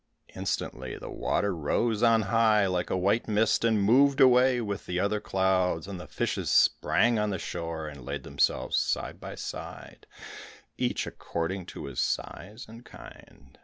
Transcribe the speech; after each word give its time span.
Instantly 0.35 0.97
the 0.97 1.11
water 1.11 1.55
rose 1.55 2.01
on 2.01 2.23
high 2.23 2.65
like 2.65 2.89
a 2.89 2.97
white 2.97 3.27
mist, 3.27 3.63
and 3.63 3.79
moved 3.83 4.19
away 4.19 4.59
with 4.59 4.87
the 4.87 4.99
other 4.99 5.19
clouds, 5.19 5.87
and 5.87 5.99
the 5.99 6.07
fishes 6.07 6.49
sprang 6.49 7.19
on 7.19 7.29
the 7.29 7.37
shore 7.37 7.87
and 7.87 8.03
laid 8.03 8.23
themselves 8.23 8.75
side 8.77 9.19
by 9.19 9.35
side 9.35 10.07
each 10.75 11.05
according 11.05 11.67
to 11.67 11.85
his 11.85 11.99
size 11.99 12.65
and 12.67 12.83
kind. 12.83 13.59